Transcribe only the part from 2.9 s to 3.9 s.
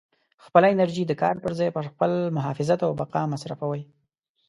بقا مصروفوئ.